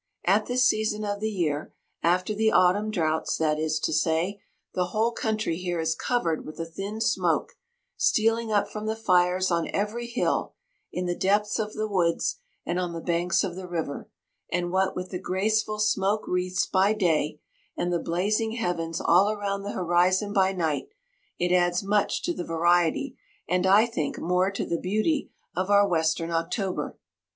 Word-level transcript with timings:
At 0.25 0.47
this 0.47 0.65
season 0.67 1.05
of 1.05 1.19
the 1.19 1.29
year—after 1.29 2.33
the 2.33 2.51
autumn 2.51 2.89
droughts, 2.89 3.37
that 3.37 3.59
is 3.59 3.79
to 3.81 3.93
say—the 3.93 4.85
whole 4.85 5.11
country 5.11 5.57
here 5.57 5.79
is 5.79 5.93
covered 5.93 6.43
with 6.43 6.59
a 6.59 6.65
thin 6.65 6.99
smoke, 6.99 7.51
stealing 7.97 8.51
up 8.51 8.67
from 8.67 8.87
the 8.87 8.95
fires 8.95 9.51
on 9.51 9.69
every 9.71 10.07
hill, 10.07 10.55
in 10.91 11.05
the 11.05 11.13
depths 11.13 11.59
of 11.59 11.73
the 11.75 11.87
woods, 11.87 12.37
and 12.65 12.79
on 12.79 12.93
the 12.93 12.99
banks 12.99 13.43
of 13.43 13.55
the 13.55 13.67
river; 13.67 14.09
and 14.51 14.71
what 14.71 14.95
with 14.95 15.11
the 15.11 15.19
graceful 15.19 15.77
smoke 15.77 16.27
wreaths 16.27 16.65
by 16.65 16.93
day, 16.93 17.39
and 17.77 17.93
the 17.93 17.99
blazing 17.99 18.53
heavens 18.53 18.99
all 18.99 19.29
around 19.29 19.61
the 19.61 19.73
horizon 19.73 20.33
by 20.33 20.51
night, 20.51 20.87
it 21.37 21.53
adds 21.53 21.83
much 21.83 22.23
to 22.23 22.33
the 22.33 22.43
variety, 22.43 23.15
and 23.47 23.67
I 23.67 23.85
think, 23.85 24.17
more 24.17 24.49
to 24.49 24.65
the 24.65 24.79
beauty 24.79 25.29
of 25.55 25.69
our 25.69 25.87
western 25.87 26.31
October. 26.31 26.97